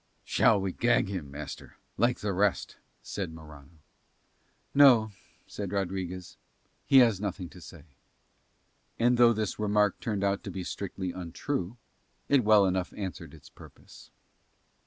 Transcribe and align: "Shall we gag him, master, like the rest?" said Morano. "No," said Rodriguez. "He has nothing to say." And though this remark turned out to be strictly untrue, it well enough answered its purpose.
"Shall 0.23 0.59
we 0.59 0.71
gag 0.71 1.09
him, 1.09 1.29
master, 1.29 1.77
like 1.95 2.21
the 2.21 2.33
rest?" 2.33 2.77
said 3.03 3.31
Morano. 3.35 3.77
"No," 4.73 5.11
said 5.45 5.71
Rodriguez. 5.71 6.37
"He 6.87 6.97
has 6.97 7.21
nothing 7.21 7.49
to 7.49 7.61
say." 7.61 7.83
And 8.97 9.15
though 9.19 9.31
this 9.31 9.59
remark 9.59 9.99
turned 9.99 10.23
out 10.23 10.43
to 10.45 10.49
be 10.49 10.63
strictly 10.63 11.11
untrue, 11.11 11.77
it 12.29 12.43
well 12.43 12.65
enough 12.65 12.91
answered 12.97 13.35
its 13.35 13.49
purpose. 13.51 14.09